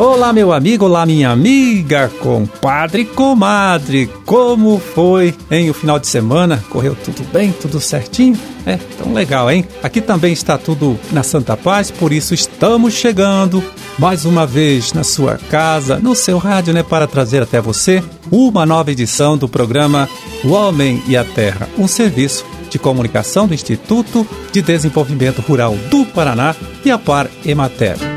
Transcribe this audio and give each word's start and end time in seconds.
Olá, 0.00 0.32
meu 0.32 0.50
amigo, 0.50 0.86
olá, 0.86 1.04
minha 1.04 1.28
amiga, 1.28 2.10
compadre, 2.20 3.04
comadre. 3.04 4.10
Como 4.24 4.78
foi, 4.78 5.34
em 5.50 5.68
O 5.68 5.74
final 5.74 5.98
de 5.98 6.06
semana? 6.06 6.64
Correu 6.70 6.96
tudo 7.04 7.22
bem, 7.30 7.52
tudo 7.52 7.78
certinho? 7.82 8.34
É, 8.64 8.78
tão 8.96 9.12
legal, 9.12 9.50
hein? 9.50 9.62
Aqui 9.82 10.00
também 10.00 10.32
está 10.32 10.56
tudo 10.56 10.98
na 11.12 11.22
Santa 11.22 11.54
Paz, 11.54 11.90
por 11.90 12.14
isso 12.14 12.32
estamos 12.32 12.94
chegando 12.94 13.62
mais 13.98 14.24
uma 14.24 14.46
vez 14.46 14.94
na 14.94 15.04
sua 15.04 15.36
casa, 15.50 15.98
no 15.98 16.14
seu 16.14 16.38
rádio, 16.38 16.72
né, 16.72 16.82
para 16.82 17.06
trazer 17.06 17.42
até 17.42 17.60
você 17.60 18.02
uma 18.32 18.64
nova 18.64 18.90
edição 18.90 19.36
do 19.36 19.50
programa 19.50 20.08
O 20.42 20.52
Homem 20.52 21.02
e 21.06 21.14
a 21.14 21.24
Terra, 21.24 21.68
um 21.76 21.86
serviço 21.86 22.46
de 22.70 22.78
comunicação 22.78 23.46
do 23.46 23.52
Instituto 23.52 24.26
de 24.50 24.62
Desenvolvimento 24.62 25.42
Rural 25.42 25.76
do 25.90 26.06
Paraná 26.06 26.56
e 26.82 26.90
a 26.90 26.96
Par 26.96 27.28
Emater. 27.44 28.09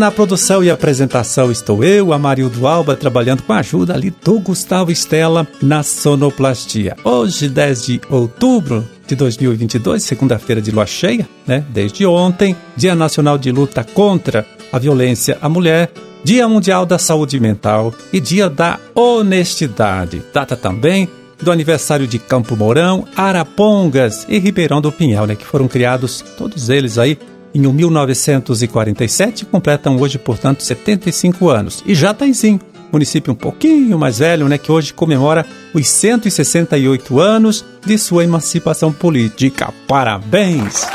Na 0.00 0.10
produção 0.10 0.64
e 0.64 0.70
apresentação 0.70 1.52
estou 1.52 1.84
eu, 1.84 2.14
Amarildo 2.14 2.66
Alba, 2.66 2.96
trabalhando 2.96 3.42
com 3.42 3.52
a 3.52 3.58
ajuda 3.58 3.92
ali 3.92 4.10
do 4.24 4.40
Gustavo 4.40 4.90
Estela 4.90 5.46
na 5.60 5.82
sonoplastia. 5.82 6.96
Hoje, 7.04 7.50
10 7.50 7.84
de 7.84 8.00
outubro 8.08 8.88
de 9.06 9.14
2022, 9.14 10.02
segunda-feira 10.02 10.62
de 10.62 10.70
lua 10.70 10.86
cheia, 10.86 11.28
né? 11.46 11.62
Desde 11.68 12.06
ontem, 12.06 12.56
Dia 12.74 12.94
Nacional 12.94 13.36
de 13.36 13.52
Luta 13.52 13.84
contra 13.84 14.46
a 14.72 14.78
Violência 14.78 15.36
à 15.42 15.50
Mulher, 15.50 15.92
Dia 16.24 16.48
Mundial 16.48 16.86
da 16.86 16.98
Saúde 16.98 17.38
Mental 17.38 17.92
e 18.10 18.20
Dia 18.20 18.48
da 18.48 18.80
Honestidade. 18.94 20.22
Data 20.32 20.56
também 20.56 21.10
do 21.42 21.52
aniversário 21.52 22.06
de 22.06 22.18
Campo 22.18 22.56
Mourão, 22.56 23.06
Arapongas 23.14 24.26
e 24.30 24.38
Ribeirão 24.38 24.80
do 24.80 24.90
Pinhal, 24.90 25.26
né, 25.26 25.34
que 25.34 25.44
foram 25.44 25.68
criados 25.68 26.24
todos 26.38 26.70
eles 26.70 26.96
aí 26.96 27.18
em 27.54 27.60
1947 27.60 29.44
completam 29.46 29.98
hoje, 29.98 30.18
portanto, 30.18 30.62
75 30.62 31.48
anos. 31.48 31.82
E 31.86 31.94
Jataizinho, 31.94 32.60
município 32.92 33.32
um 33.32 33.36
pouquinho 33.36 33.98
mais 33.98 34.18
velho, 34.18 34.48
né, 34.48 34.58
que 34.58 34.70
hoje 34.70 34.92
comemora 34.92 35.44
os 35.74 35.88
168 35.88 37.20
anos 37.20 37.64
de 37.84 37.98
sua 37.98 38.24
emancipação 38.24 38.92
política. 38.92 39.72
Parabéns! 39.86 40.86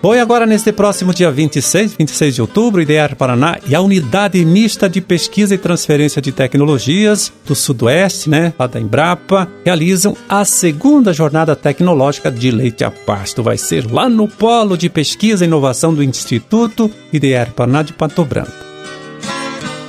Foi 0.00 0.20
agora 0.20 0.46
neste 0.46 0.72
próximo 0.72 1.12
dia 1.12 1.30
26, 1.30 1.94
26 1.94 2.34
de 2.34 2.40
outubro, 2.40 2.80
IDEAR 2.80 3.16
Paraná 3.16 3.58
e 3.66 3.74
a 3.74 3.80
Unidade 3.80 4.44
Mista 4.44 4.88
de 4.88 5.00
Pesquisa 5.00 5.54
e 5.54 5.58
Transferência 5.58 6.22
de 6.22 6.30
Tecnologias 6.30 7.32
do 7.44 7.54
Sudoeste, 7.54 8.30
né, 8.30 8.52
lá 8.58 8.66
da 8.66 8.80
Embrapa, 8.80 9.48
realizam 9.64 10.16
a 10.28 10.44
segunda 10.44 11.12
jornada 11.12 11.56
tecnológica 11.56 12.30
de 12.30 12.50
leite 12.50 12.84
a 12.84 12.90
pasto. 12.90 13.42
Vai 13.42 13.58
ser 13.58 13.90
lá 13.90 14.08
no 14.08 14.28
Polo 14.28 14.76
de 14.76 14.88
Pesquisa 14.88 15.44
e 15.44 15.48
Inovação 15.48 15.92
do 15.92 16.02
Instituto 16.02 16.90
IDEAR 17.12 17.52
Paraná 17.52 17.82
de 17.82 17.92
Pato 17.92 18.24
Branco. 18.24 18.65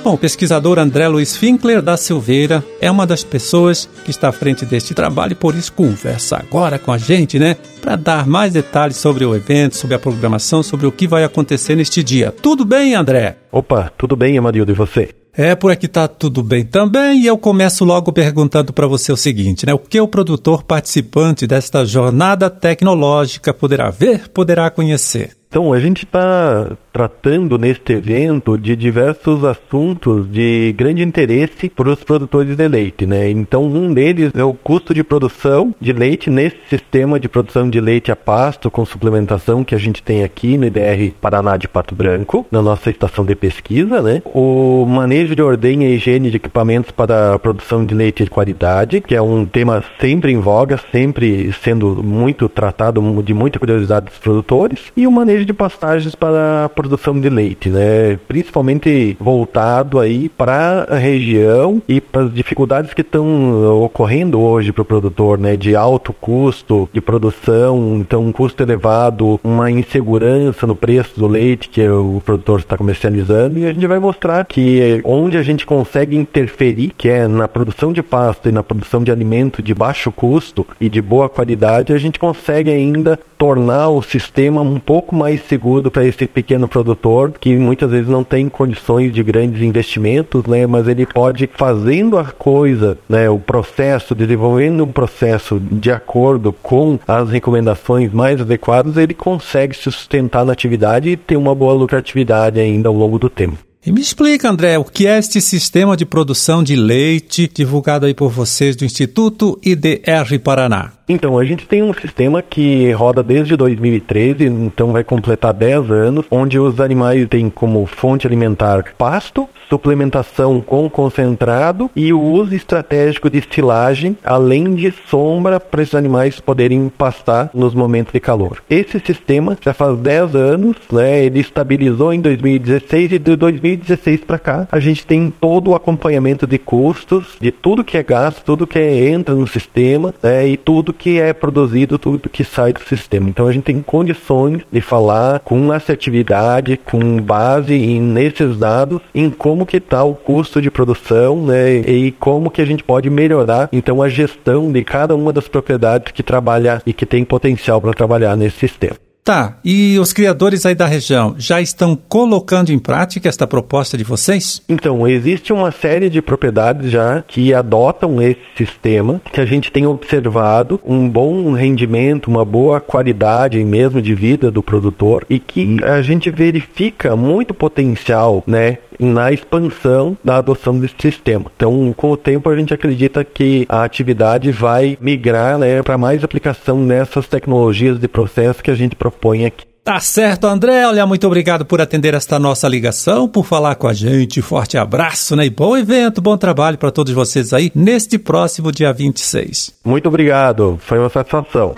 Bom, 0.02 0.14
o 0.14 0.18
pesquisador 0.18 0.78
André 0.78 1.08
Luiz 1.08 1.36
Finkler 1.36 1.82
da 1.82 1.96
Silveira 1.96 2.64
é 2.80 2.90
uma 2.90 3.06
das 3.06 3.24
pessoas 3.24 3.88
que 4.04 4.10
está 4.10 4.28
à 4.28 4.32
frente 4.32 4.64
deste 4.64 4.94
trabalho 4.94 5.32
e 5.32 5.34
por 5.34 5.54
isso 5.54 5.72
conversa 5.72 6.36
agora 6.36 6.78
com 6.78 6.92
a 6.92 6.98
gente, 6.98 7.38
né? 7.38 7.56
Para 7.80 7.96
dar 7.96 8.26
mais 8.26 8.52
detalhes 8.52 8.96
sobre 8.96 9.24
o 9.24 9.34
evento, 9.34 9.76
sobre 9.76 9.96
a 9.96 9.98
programação, 9.98 10.62
sobre 10.62 10.86
o 10.86 10.92
que 10.92 11.06
vai 11.06 11.24
acontecer 11.24 11.74
neste 11.74 12.02
dia. 12.02 12.32
Tudo 12.32 12.64
bem, 12.64 12.94
André? 12.94 13.36
Opa, 13.50 13.92
tudo 13.98 14.16
bem, 14.16 14.38
Amarildo, 14.38 14.72
e 14.72 14.74
você? 14.74 15.10
É, 15.36 15.54
por 15.54 15.70
aqui 15.70 15.86
tá 15.86 16.08
tudo 16.08 16.42
bem 16.42 16.64
também, 16.64 17.20
e 17.20 17.26
eu 17.26 17.38
começo 17.38 17.84
logo 17.84 18.12
perguntando 18.12 18.72
para 18.72 18.88
você 18.88 19.12
o 19.12 19.16
seguinte, 19.16 19.66
né? 19.66 19.74
O 19.74 19.78
que 19.78 20.00
o 20.00 20.08
produtor 20.08 20.64
participante 20.64 21.46
desta 21.46 21.84
jornada 21.84 22.50
tecnológica 22.50 23.54
poderá 23.54 23.90
ver, 23.90 24.28
poderá 24.30 24.68
conhecer? 24.68 25.37
Então, 25.50 25.72
a 25.72 25.80
gente 25.80 26.04
está 26.04 26.76
tratando 26.92 27.56
neste 27.56 27.94
evento 27.94 28.58
de 28.58 28.76
diversos 28.76 29.44
assuntos 29.44 30.30
de 30.30 30.74
grande 30.76 31.02
interesse 31.02 31.70
para 31.70 31.88
os 31.88 32.04
produtores 32.04 32.54
de 32.54 32.68
leite, 32.68 33.06
né? 33.06 33.30
Então, 33.30 33.64
um 33.64 33.94
deles 33.94 34.32
é 34.34 34.44
o 34.44 34.52
custo 34.52 34.92
de 34.92 35.02
produção 35.02 35.74
de 35.80 35.92
leite 35.92 36.28
nesse 36.28 36.56
sistema 36.68 37.18
de 37.18 37.28
produção 37.28 37.70
de 37.70 37.80
leite 37.80 38.12
a 38.12 38.16
pasto 38.16 38.70
com 38.70 38.84
suplementação 38.84 39.64
que 39.64 39.74
a 39.74 39.78
gente 39.78 40.02
tem 40.02 40.22
aqui 40.22 40.58
no 40.58 40.66
IDR 40.66 41.14
Paraná 41.18 41.56
de 41.56 41.66
Pato 41.66 41.94
Branco, 41.94 42.44
na 42.50 42.60
nossa 42.60 42.90
estação 42.90 43.24
de 43.24 43.34
pesquisa, 43.34 44.02
né? 44.02 44.20
O 44.26 44.84
manejo 44.86 45.34
de 45.34 45.40
ordenha 45.40 45.88
e 45.88 45.94
higiene 45.94 46.30
de 46.30 46.36
equipamentos 46.36 46.90
para 46.90 47.34
a 47.34 47.38
produção 47.38 47.86
de 47.86 47.94
leite 47.94 48.22
de 48.22 48.30
qualidade, 48.30 49.00
que 49.00 49.14
é 49.14 49.22
um 49.22 49.46
tema 49.46 49.82
sempre 49.98 50.30
em 50.30 50.40
voga, 50.40 50.78
sempre 50.92 51.52
sendo 51.62 52.02
muito 52.02 52.50
tratado 52.50 53.00
de 53.22 53.32
muita 53.32 53.58
curiosidade 53.58 54.06
dos 54.06 54.18
produtores, 54.18 54.92
e 54.94 55.06
o 55.06 55.12
manejo 55.12 55.37
de 55.44 55.52
pastagens 55.52 56.14
para 56.14 56.64
a 56.64 56.68
produção 56.68 57.18
de 57.20 57.28
leite, 57.28 57.68
né? 57.68 58.18
Principalmente 58.26 59.16
voltado 59.20 59.98
aí 59.98 60.28
para 60.28 60.86
a 60.88 60.96
região 60.96 61.82
e 61.88 62.00
para 62.00 62.22
as 62.22 62.32
dificuldades 62.32 62.94
que 62.94 63.02
estão 63.02 63.82
ocorrendo 63.82 64.40
hoje 64.40 64.72
para 64.72 64.82
o 64.82 64.84
produtor, 64.84 65.38
né? 65.38 65.56
De 65.56 65.74
alto 65.74 66.12
custo 66.12 66.88
de 66.92 67.00
produção, 67.00 67.96
então 68.00 68.24
um 68.24 68.32
custo 68.32 68.62
elevado, 68.62 69.40
uma 69.42 69.70
insegurança 69.70 70.66
no 70.66 70.74
preço 70.74 71.18
do 71.18 71.26
leite 71.26 71.68
que 71.68 71.86
o 71.88 72.22
produtor 72.24 72.60
está 72.60 72.76
comercializando 72.76 73.58
e 73.58 73.66
a 73.66 73.72
gente 73.72 73.86
vai 73.86 73.98
mostrar 73.98 74.44
que 74.44 75.00
onde 75.04 75.36
a 75.36 75.42
gente 75.42 75.66
consegue 75.66 76.16
interferir, 76.16 76.92
que 76.96 77.08
é 77.08 77.26
na 77.26 77.48
produção 77.48 77.92
de 77.92 78.02
pasto 78.02 78.48
e 78.48 78.52
na 78.52 78.62
produção 78.62 79.02
de 79.02 79.10
alimento 79.10 79.62
de 79.62 79.74
baixo 79.74 80.10
custo 80.10 80.66
e 80.80 80.88
de 80.88 81.00
boa 81.00 81.28
qualidade, 81.28 81.92
a 81.92 81.98
gente 81.98 82.18
consegue 82.18 82.70
ainda 82.70 83.18
tornar 83.36 83.88
o 83.88 84.02
sistema 84.02 84.60
um 84.60 84.80
pouco 84.80 85.14
mais 85.14 85.27
mais 85.28 85.42
seguro 85.46 85.90
para 85.90 86.06
esse 86.06 86.26
pequeno 86.26 86.66
produtor 86.66 87.32
que 87.38 87.54
muitas 87.54 87.90
vezes 87.90 88.08
não 88.08 88.24
tem 88.24 88.48
condições 88.48 89.12
de 89.12 89.22
grandes 89.22 89.60
investimentos, 89.62 90.44
né? 90.44 90.66
Mas 90.66 90.88
ele 90.88 91.04
pode 91.04 91.48
fazendo 91.54 92.16
a 92.16 92.24
coisa, 92.24 92.96
né? 93.06 93.28
O 93.28 93.38
processo, 93.38 94.14
desenvolvendo 94.14 94.84
um 94.84 94.92
processo 94.92 95.60
de 95.60 95.92
acordo 95.92 96.50
com 96.50 96.98
as 97.06 97.28
recomendações 97.28 98.10
mais 98.10 98.40
adequadas, 98.40 98.96
ele 98.96 99.12
consegue 99.12 99.76
se 99.76 99.82
sustentar 99.82 100.46
na 100.46 100.52
atividade 100.52 101.10
e 101.10 101.16
ter 101.16 101.36
uma 101.36 101.54
boa 101.54 101.74
lucratividade 101.74 102.58
ainda 102.58 102.88
ao 102.88 102.94
longo 102.94 103.18
do 103.18 103.28
tempo. 103.28 103.58
E 103.84 103.92
me 103.92 104.00
explica, 104.00 104.48
André, 104.48 104.78
o 104.78 104.84
que 104.84 105.06
é 105.06 105.18
este 105.18 105.40
sistema 105.42 105.96
de 105.96 106.06
produção 106.06 106.62
de 106.62 106.74
leite 106.74 107.50
divulgado 107.52 108.06
aí 108.06 108.14
por 108.14 108.30
vocês 108.30 108.74
do 108.74 108.84
Instituto 108.84 109.58
IDR 109.62 110.38
Paraná? 110.42 110.97
Então, 111.08 111.38
a 111.38 111.44
gente 111.44 111.66
tem 111.66 111.82
um 111.82 111.94
sistema 111.94 112.42
que 112.42 112.92
roda 112.92 113.22
desde 113.22 113.56
2013, 113.56 114.44
então 114.44 114.92
vai 114.92 115.02
completar 115.02 115.54
10 115.54 115.90
anos, 115.90 116.26
onde 116.30 116.58
os 116.58 116.80
animais 116.80 117.26
têm 117.28 117.48
como 117.48 117.86
fonte 117.86 118.26
alimentar 118.26 118.94
pasto, 118.98 119.48
suplementação 119.68 120.60
com 120.60 120.88
concentrado 120.88 121.90
e 121.94 122.12
o 122.12 122.20
uso 122.20 122.54
estratégico 122.54 123.30
de 123.30 123.38
estilagem, 123.38 124.16
além 124.24 124.74
de 124.74 124.92
sombra 125.08 125.60
para 125.60 125.82
esses 125.82 125.94
animais 125.94 126.40
poderem 126.40 126.88
pastar 126.88 127.50
nos 127.54 127.74
momentos 127.74 128.12
de 128.12 128.20
calor. 128.20 128.62
Esse 128.68 128.98
sistema 129.00 129.56
já 129.60 129.72
faz 129.72 129.96
10 129.98 130.34
anos, 130.34 130.76
né, 130.90 131.24
ele 131.24 131.40
estabilizou 131.40 132.12
em 132.12 132.20
2016 132.20 133.12
e 133.12 133.18
de 133.18 133.36
2016 133.36 134.20
para 134.24 134.38
cá 134.38 134.68
a 134.70 134.80
gente 134.80 135.06
tem 135.06 135.32
todo 135.40 135.70
o 135.70 135.74
acompanhamento 135.74 136.46
de 136.46 136.58
custos, 136.58 137.36
de 137.40 137.50
tudo 137.50 137.84
que 137.84 137.96
é 137.96 138.02
gasto, 138.02 138.44
tudo 138.44 138.66
que 138.66 138.78
entra 138.78 139.34
no 139.34 139.46
sistema 139.46 140.14
né, 140.22 140.48
e 140.48 140.56
tudo 140.56 140.92
que 140.98 141.20
é 141.20 141.32
produzido, 141.32 141.98
tudo 141.98 142.28
que 142.28 142.44
sai 142.44 142.72
do 142.72 142.80
sistema. 142.80 143.28
Então 143.28 143.46
a 143.46 143.52
gente 143.52 143.64
tem 143.64 143.80
condições 143.80 144.62
de 144.70 144.80
falar 144.80 145.40
com 145.40 145.72
assertividade, 145.72 146.76
com 146.76 147.20
base 147.20 147.78
nesses 148.00 148.58
dados, 148.58 149.00
em 149.14 149.30
como 149.30 149.64
que 149.64 149.76
está 149.76 150.02
o 150.04 150.14
custo 150.14 150.60
de 150.60 150.70
produção, 150.70 151.46
né, 151.46 151.76
e 151.76 152.12
como 152.12 152.50
que 152.50 152.60
a 152.60 152.66
gente 152.66 152.82
pode 152.82 153.08
melhorar 153.08 153.68
então 153.72 154.02
a 154.02 154.08
gestão 154.08 154.70
de 154.72 154.82
cada 154.82 155.14
uma 155.14 155.32
das 155.32 155.48
propriedades 155.48 156.12
que 156.12 156.22
trabalha 156.22 156.82
e 156.84 156.92
que 156.92 157.06
tem 157.06 157.24
potencial 157.24 157.80
para 157.80 157.94
trabalhar 157.94 158.36
nesse 158.36 158.58
sistema. 158.58 159.07
Tá, 159.28 159.58
e 159.62 159.98
os 159.98 160.10
criadores 160.14 160.64
aí 160.64 160.74
da 160.74 160.86
região 160.86 161.34
já 161.36 161.60
estão 161.60 161.94
colocando 161.94 162.70
em 162.70 162.78
prática 162.78 163.28
esta 163.28 163.46
proposta 163.46 163.94
de 163.94 164.02
vocês? 164.02 164.62
Então, 164.66 165.06
existe 165.06 165.52
uma 165.52 165.70
série 165.70 166.08
de 166.08 166.22
propriedades 166.22 166.90
já 166.90 167.22
que 167.28 167.52
adotam 167.52 168.22
esse 168.22 168.40
sistema, 168.56 169.20
que 169.30 169.38
a 169.38 169.44
gente 169.44 169.70
tem 169.70 169.86
observado 169.86 170.80
um 170.82 171.06
bom 171.06 171.52
rendimento, 171.52 172.28
uma 172.28 172.42
boa 172.42 172.80
qualidade 172.80 173.62
mesmo 173.62 174.00
de 174.00 174.14
vida 174.14 174.50
do 174.50 174.62
produtor 174.62 175.26
e 175.28 175.38
que 175.38 175.76
a 175.84 176.00
gente 176.00 176.30
verifica 176.30 177.14
muito 177.14 177.52
potencial, 177.52 178.42
né, 178.46 178.78
na 178.98 179.32
expansão 179.32 180.16
da 180.24 180.36
adoção 180.36 180.78
desse 180.78 180.94
sistema. 181.00 181.50
Então, 181.54 181.92
com 181.96 182.10
o 182.10 182.16
tempo, 182.16 182.50
a 182.50 182.56
gente 182.56 182.74
acredita 182.74 183.24
que 183.24 183.66
a 183.68 183.84
atividade 183.84 184.50
vai 184.50 184.98
migrar 185.00 185.58
né, 185.58 185.82
para 185.82 185.98
mais 185.98 186.24
aplicação 186.24 186.78
nessas 186.78 187.26
tecnologias 187.26 187.98
de 187.98 188.08
processo 188.08 188.62
que 188.62 188.70
a 188.70 188.74
gente 188.74 188.96
propõe 188.96 189.46
aqui. 189.46 189.68
Tá 189.88 190.00
certo, 190.00 190.46
André. 190.46 190.86
Olha, 190.86 191.06
muito 191.06 191.26
obrigado 191.26 191.64
por 191.64 191.80
atender 191.80 192.12
esta 192.12 192.38
nossa 192.38 192.68
ligação, 192.68 193.26
por 193.26 193.46
falar 193.46 193.74
com 193.76 193.88
a 193.88 193.94
gente. 193.94 194.42
Forte 194.42 194.76
abraço, 194.76 195.34
né? 195.34 195.46
E 195.46 195.50
bom 195.50 195.74
evento, 195.78 196.20
bom 196.20 196.36
trabalho 196.36 196.76
para 196.76 196.90
todos 196.90 197.10
vocês 197.14 197.54
aí 197.54 197.72
neste 197.74 198.18
próximo 198.18 198.70
dia 198.70 198.92
26. 198.92 199.72
Muito 199.82 200.06
obrigado. 200.06 200.78
Foi 200.82 200.98
uma 200.98 201.08
satisfação. 201.08 201.74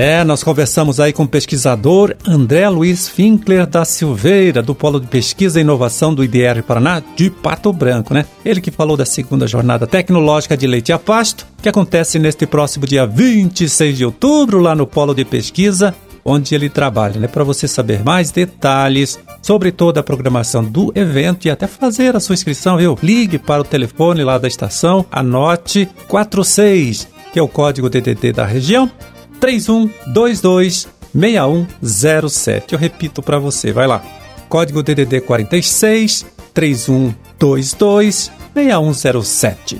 É, 0.00 0.22
nós 0.22 0.44
conversamos 0.44 1.00
aí 1.00 1.12
com 1.12 1.24
o 1.24 1.28
pesquisador 1.28 2.14
André 2.24 2.68
Luiz 2.68 3.08
Finkler 3.08 3.66
da 3.66 3.84
Silveira, 3.84 4.62
do 4.62 4.72
Polo 4.72 5.00
de 5.00 5.08
Pesquisa 5.08 5.58
e 5.58 5.62
Inovação 5.62 6.14
do 6.14 6.22
IDR 6.22 6.62
Paraná, 6.64 7.02
de 7.16 7.28
Pato 7.28 7.72
Branco, 7.72 8.14
né? 8.14 8.24
Ele 8.44 8.60
que 8.60 8.70
falou 8.70 8.96
da 8.96 9.04
segunda 9.04 9.44
jornada 9.44 9.88
tecnológica 9.88 10.56
de 10.56 10.68
leite 10.68 10.92
a 10.92 11.00
pasto, 11.00 11.44
que 11.60 11.68
acontece 11.68 12.16
neste 12.16 12.46
próximo 12.46 12.86
dia 12.86 13.08
26 13.08 13.98
de 13.98 14.04
outubro, 14.04 14.60
lá 14.60 14.72
no 14.72 14.86
Polo 14.86 15.12
de 15.12 15.24
Pesquisa 15.24 15.92
onde 16.24 16.54
ele 16.54 16.68
trabalha, 16.68 17.18
né? 17.18 17.26
Para 17.26 17.42
você 17.42 17.66
saber 17.66 18.04
mais 18.04 18.30
detalhes 18.30 19.18
sobre 19.42 19.72
toda 19.72 20.00
a 20.00 20.02
programação 20.02 20.62
do 20.62 20.92
evento 20.94 21.48
e 21.48 21.50
até 21.50 21.66
fazer 21.66 22.14
a 22.14 22.20
sua 22.20 22.34
inscrição, 22.34 22.76
viu? 22.76 22.98
Ligue 23.02 23.38
para 23.38 23.62
o 23.62 23.64
telefone 23.64 24.22
lá 24.22 24.38
da 24.38 24.46
estação, 24.46 25.04
anote 25.10 25.88
46, 26.06 27.08
que 27.32 27.38
é 27.38 27.42
o 27.42 27.48
código 27.48 27.88
DDD 27.88 28.32
da 28.32 28.44
região, 28.44 28.90
3122 29.40 30.88
6107. 31.14 32.72
Eu 32.74 32.78
repito 32.78 33.22
para 33.22 33.38
você, 33.38 33.72
vai 33.72 33.86
lá. 33.86 34.02
Código 34.48 34.82
DDD 34.82 35.20
46 35.20 36.26
3122 36.54 38.30
6107. 38.54 39.78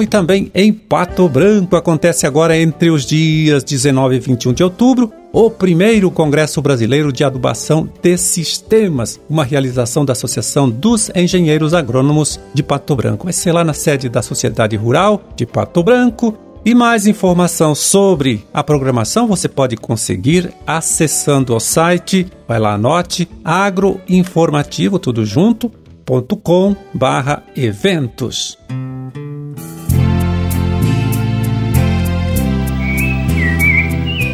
E 0.00 0.06
também 0.06 0.48
em 0.54 0.72
Pato 0.72 1.28
Branco 1.28 1.74
acontece 1.74 2.24
agora 2.24 2.56
entre 2.56 2.88
os 2.88 3.04
dias 3.04 3.64
19 3.64 4.14
e 4.14 4.20
21 4.20 4.52
de 4.52 4.62
outubro 4.62 5.12
o 5.32 5.50
primeiro 5.50 6.10
Congresso 6.10 6.60
Brasileiro 6.60 7.10
de 7.10 7.24
Adubação 7.24 7.88
de 8.02 8.18
Sistemas, 8.18 9.18
uma 9.28 9.44
realização 9.44 10.04
da 10.04 10.12
Associação 10.12 10.68
dos 10.68 11.10
Engenheiros 11.14 11.72
Agrônomos 11.72 12.38
de 12.52 12.62
Pato 12.62 12.94
Branco. 12.94 13.24
Vai 13.24 13.32
ser 13.32 13.52
lá 13.52 13.64
na 13.64 13.72
sede 13.72 14.08
da 14.08 14.20
Sociedade 14.20 14.76
Rural 14.76 15.22
de 15.34 15.46
Pato 15.46 15.82
Branco. 15.82 16.36
E 16.64 16.76
mais 16.76 17.08
informação 17.08 17.74
sobre 17.74 18.46
a 18.54 18.62
programação 18.62 19.26
você 19.26 19.48
pode 19.48 19.76
conseguir 19.76 20.52
acessando 20.64 21.56
o 21.56 21.58
site, 21.58 22.28
vai 22.46 22.60
lá 22.60 22.74
anote, 22.74 23.28
agroinformativo 23.42 25.00
tudo 25.00 25.24
junto.com 25.24 26.76
barra 26.94 27.42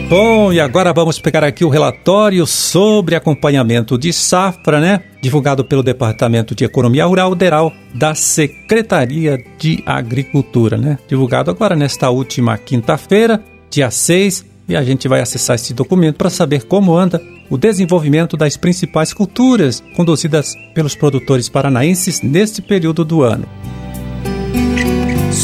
Bom, 0.09 0.51
e 0.51 0.59
agora 0.59 0.91
vamos 0.91 1.19
pegar 1.19 1.45
aqui 1.45 1.67
o 1.67 1.69
relatório 1.69 2.47
sobre 2.47 3.15
acompanhamento 3.15 3.99
de 3.99 4.11
safra, 4.11 4.81
né? 4.81 5.03
Divulgado 5.21 5.63
pelo 5.63 5.83
Departamento 5.83 6.55
de 6.55 6.65
Economia 6.65 7.05
Rural 7.05 7.35
Deral 7.35 7.71
da 7.95 8.15
Secretaria 8.15 9.37
de 9.59 9.83
Agricultura, 9.85 10.79
né? 10.79 10.99
Divulgado 11.07 11.51
agora 11.51 11.77
nesta 11.77 12.09
última 12.09 12.57
quinta-feira, 12.57 13.45
dia 13.69 13.91
6, 13.91 14.47
e 14.67 14.75
a 14.75 14.83
gente 14.83 15.07
vai 15.09 15.21
acessar 15.21 15.57
esse 15.57 15.75
documento 15.75 16.17
para 16.17 16.31
saber 16.31 16.65
como 16.65 16.97
anda 16.97 17.21
o 17.51 17.59
desenvolvimento 17.59 18.35
das 18.35 18.57
principais 18.57 19.13
culturas 19.13 19.85
conduzidas 19.95 20.55
pelos 20.75 20.95
produtores 20.95 21.51
paranaenses 21.51 22.23
neste 22.23 22.63
período 22.63 23.05
do 23.05 23.23
ano. 23.23 23.47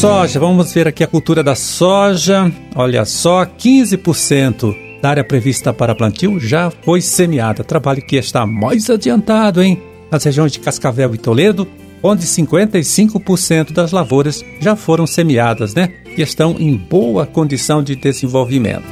Soja, 0.05 0.39
vamos 0.39 0.71
ver 0.71 0.87
aqui 0.87 1.03
a 1.03 1.07
cultura 1.07 1.43
da 1.43 1.55
soja. 1.55 2.53
Olha 2.77 3.07
só, 3.07 3.47
15% 3.47 5.01
da 5.01 5.09
área 5.09 5.25
prevista 5.25 5.73
para 5.73 5.95
plantio 5.95 6.39
já 6.39 6.71
foi 6.71 7.01
semeada. 7.01 7.65
Trabalho 7.65 8.03
que 8.03 8.17
está 8.17 8.45
mais 8.45 8.91
adiantado, 8.91 9.63
hein? 9.63 9.83
Nas 10.11 10.23
regiões 10.23 10.53
de 10.53 10.61
Cascavel 10.61 11.15
e 11.15 11.17
Toledo, 11.17 11.67
onde 12.03 12.27
55% 12.27 13.73
das 13.73 13.93
lavouras 13.93 14.45
já 14.61 14.77
foram 14.77 15.07
semeadas, 15.07 15.73
né? 15.73 15.89
E 16.19 16.21
estão 16.21 16.55
em 16.59 16.77
boa 16.77 17.25
condição 17.25 17.83
de 17.83 17.97
desenvolvimento. 17.97 18.85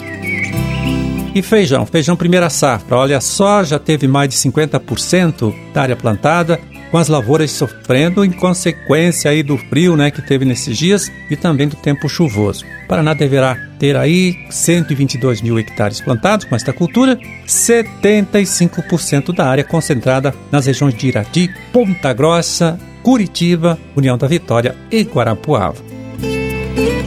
E 1.34 1.42
feijão, 1.42 1.84
feijão 1.84 2.16
primeira 2.16 2.48
safra, 2.48 2.96
olha 2.96 3.20
só, 3.20 3.62
já 3.62 3.78
teve 3.78 4.08
mais 4.08 4.30
de 4.30 4.36
50% 4.36 5.52
da 5.74 5.82
área 5.82 5.96
plantada 5.96 6.58
com 6.92 6.98
as 6.98 7.08
lavouras 7.08 7.50
sofrendo 7.50 8.22
em 8.22 8.30
consequência 8.30 9.30
aí 9.30 9.42
do 9.42 9.56
frio 9.56 9.96
né, 9.96 10.10
que 10.10 10.20
teve 10.20 10.44
nesses 10.44 10.76
dias 10.76 11.10
e 11.30 11.36
também 11.36 11.66
do 11.66 11.74
tempo 11.74 12.06
chuvoso. 12.06 12.66
O 12.84 12.86
Paraná 12.86 13.14
deverá 13.14 13.56
ter 13.78 13.96
aí 13.96 14.36
122 14.50 15.40
mil 15.40 15.58
hectares 15.58 16.02
plantados 16.02 16.44
com 16.44 16.54
esta 16.54 16.70
cultura, 16.70 17.18
75% 17.46 19.34
da 19.34 19.46
área 19.46 19.64
concentrada 19.64 20.34
nas 20.50 20.66
regiões 20.66 20.94
de 20.94 21.08
Irati, 21.08 21.50
Ponta 21.72 22.12
Grossa, 22.12 22.78
Curitiba, 23.02 23.78
União 23.96 24.18
da 24.18 24.28
Vitória 24.28 24.76
e 24.90 25.02
Guarapuava. 25.02 26.01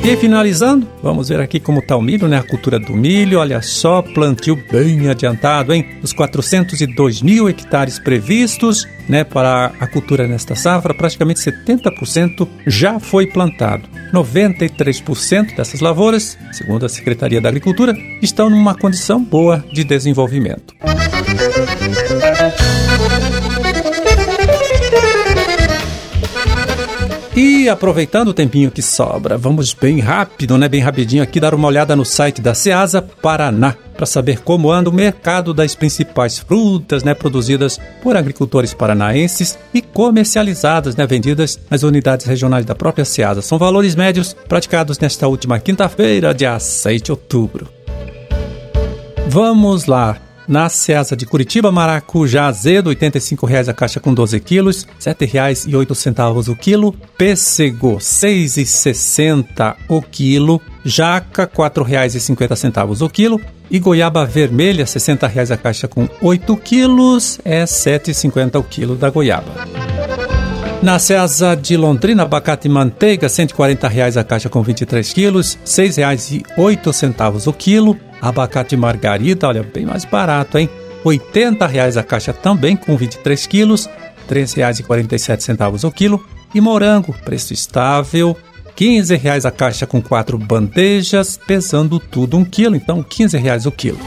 E 0.08 0.16
finalizando, 0.18 0.88
vamos 1.02 1.30
ver 1.30 1.40
aqui 1.40 1.60
como 1.60 1.80
está 1.80 1.98
o 1.98 2.02
milho, 2.02 2.28
né? 2.28 2.38
A 2.38 2.44
cultura 2.44 2.80
do 2.80 2.94
milho, 2.94 3.40
olha 3.40 3.60
só, 3.64 4.04
plantio 4.04 4.56
bem 4.72 5.10
adiantado, 5.10 5.74
hein? 5.74 5.98
Dos 6.00 6.14
402 6.14 7.24
mil 7.24 7.50
hectares 7.50 7.98
previstos, 7.98 8.88
né, 9.10 9.24
para 9.24 9.72
a 9.80 9.88
cultura 9.88 10.28
nesta 10.28 10.54
safra, 10.54 10.94
praticamente 10.94 11.40
70% 11.40 12.48
já 12.68 13.00
foi 13.00 13.26
plantado. 13.26 13.90
93% 14.14 15.56
dessas 15.56 15.80
lavouras, 15.80 16.38
segundo 16.52 16.86
a 16.86 16.90
Secretaria 16.90 17.42
da 17.42 17.50
Agricultura, 17.50 17.98
estão 18.22 18.48
numa 18.48 18.76
condição 18.76 19.24
boa 19.24 19.66
de 19.74 19.84
desenvolvimento. 19.84 20.76
E 27.36 27.68
aproveitando 27.68 28.30
o 28.30 28.34
tempinho 28.34 28.72
que 28.72 28.82
sobra, 28.82 29.38
vamos 29.38 29.74
bem 29.74 30.00
rápido, 30.00 30.58
né, 30.58 30.70
bem 30.70 30.80
rapidinho 30.80 31.22
aqui 31.22 31.38
dar 31.38 31.54
uma 31.54 31.68
olhada 31.68 31.94
no 31.94 32.06
site 32.06 32.42
da 32.42 32.54
Ceasa 32.54 33.02
Paraná 33.02 33.76
para 33.94 34.06
saber 34.06 34.40
como 34.40 34.72
anda 34.72 34.90
o 34.90 34.94
mercado 34.94 35.54
das 35.54 35.76
principais 35.76 36.40
frutas, 36.40 37.04
né, 37.04 37.14
produzidas 37.14 37.78
por 38.02 38.16
agricultores 38.16 38.74
paranaenses 38.74 39.60
e 39.74 39.82
comercializadas, 39.82 40.96
né, 40.96 41.06
vendidas 41.06 41.60
nas 41.70 41.84
unidades 41.84 42.26
regionais 42.26 42.66
da 42.66 42.74
própria 42.74 43.04
Ceasa. 43.04 43.42
São 43.42 43.58
valores 43.58 43.96
médios 43.96 44.34
praticados 44.48 44.98
nesta 44.98 45.28
última 45.28 45.60
quinta-feira, 45.60 46.34
dia 46.34 46.58
6 46.58 47.02
de 47.02 47.12
outubro. 47.12 47.68
Vamos 49.28 49.88
lá. 49.88 50.25
Na 50.48 50.70
Ceasa 50.70 51.16
de 51.16 51.26
Curitiba, 51.26 51.72
maracujá 51.72 52.46
azedo, 52.46 52.92
R$ 52.92 52.96
85,00 52.96 53.70
a 53.70 53.74
caixa 53.74 54.00
com 54.00 54.14
12 54.14 54.40
quilos, 54.40 54.84
R$ 55.04 55.14
7,08 55.14 56.50
o 56.50 56.56
quilo. 56.56 56.94
Pêssego, 57.18 57.94
R$ 57.94 58.00
6,60 58.00 59.76
o 59.90 60.02
quilo. 60.02 60.62
Jaca, 60.84 61.44
R$ 61.44 61.50
4,50 61.70 63.02
o 63.02 63.10
quilo. 63.10 63.42
E 63.72 63.80
goiaba 63.80 64.24
vermelha, 64.26 64.84
R$ 64.84 64.90
60,00 64.90 65.52
a 65.52 65.58
caixa 65.58 65.88
com 65.88 66.08
8 66.22 66.56
quilos, 66.58 67.40
é 67.44 67.62
R$ 67.62 67.66
7,50 67.66 68.60
o 68.60 68.64
quilo 68.64 68.96
da 68.96 69.10
goiaba. 69.10 69.52
Na 70.84 71.00
Ceasa 71.00 71.56
de 71.56 71.76
Londrina, 71.76 72.22
abacate 72.22 72.68
e 72.68 72.70
manteiga, 72.70 73.26
R$ 73.26 73.34
140,00 73.34 74.18
a 74.18 74.24
caixa 74.24 74.50
com 74.50 74.62
23 74.62 75.12
quilos, 75.14 75.56
R$ 75.56 75.62
6,08 75.66 77.48
o 77.48 77.54
quilo. 77.54 77.98
Abacate 78.26 78.76
margarida, 78.76 79.48
olha, 79.48 79.62
bem 79.62 79.86
mais 79.86 80.04
barato, 80.04 80.58
hein? 80.58 80.68
R$ 81.06 81.12
80,00 81.12 81.96
a 81.96 82.04
caixa 82.04 82.34
também, 82.34 82.76
com 82.76 82.98
23 82.98 83.46
quilos, 83.46 83.86
R$ 84.28 84.44
3,47 84.44 85.84
o 85.84 85.92
quilo. 85.92 86.26
E 86.52 86.60
morango, 86.60 87.14
preço 87.24 87.54
estável, 87.54 88.36
R$ 88.66 88.72
15,00 88.76 89.46
a 89.46 89.52
caixa 89.52 89.86
com 89.86 90.02
quatro 90.02 90.40
bandejas, 90.40 91.38
pesando 91.38 92.00
tudo 92.00 92.36
um 92.36 92.44
quilo, 92.44 92.76
então 92.76 92.98
R$ 92.98 93.06
15,00 93.08 93.68
o 93.68 93.72
quilo. 93.72 94.00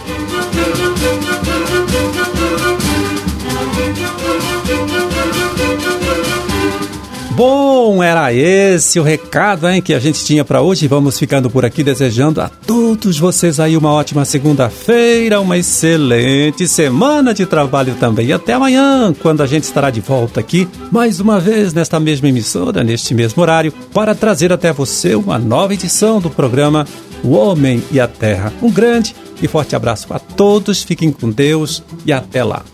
Bom, 7.39 8.03
era 8.03 8.33
esse 8.33 8.99
o 8.99 9.05
recado 9.05 9.69
hein, 9.69 9.81
que 9.81 9.95
a 9.95 10.01
gente 10.01 10.25
tinha 10.25 10.45
para 10.45 10.61
hoje. 10.61 10.89
Vamos 10.89 11.17
ficando 11.17 11.49
por 11.49 11.65
aqui 11.65 11.85
desejando 11.85 12.41
a 12.41 12.49
todos 12.49 13.17
vocês 13.17 13.61
aí 13.61 13.77
uma 13.77 13.93
ótima 13.93 14.25
segunda-feira, 14.25 15.41
uma 15.41 15.57
excelente 15.57 16.67
semana 16.67 17.33
de 17.33 17.47
trabalho 17.47 17.95
também. 17.95 18.27
E 18.27 18.33
até 18.33 18.55
amanhã, 18.55 19.15
quando 19.23 19.41
a 19.41 19.47
gente 19.47 19.63
estará 19.63 19.89
de 19.89 20.01
volta 20.01 20.41
aqui, 20.41 20.67
mais 20.91 21.21
uma 21.21 21.39
vez 21.39 21.73
nesta 21.73 22.01
mesma 22.01 22.29
emissora, 22.29 22.83
neste 22.83 23.15
mesmo 23.15 23.41
horário, 23.41 23.71
para 23.95 24.17
trazer 24.17 24.53
até 24.53 24.73
você 24.73 25.15
uma 25.15 25.39
nova 25.39 25.73
edição 25.73 26.21
do 26.21 26.31
programa 26.31 26.89
O 27.23 27.37
Homem 27.37 27.81
e 27.93 28.01
a 28.01 28.09
Terra. 28.09 28.53
Um 28.61 28.69
grande 28.69 29.15
e 29.41 29.47
forte 29.47 29.77
abraço 29.77 30.13
a 30.13 30.19
todos, 30.19 30.83
fiquem 30.83 31.13
com 31.13 31.31
Deus 31.31 31.85
e 32.05 32.13
até 32.13 32.43
lá. 32.43 32.65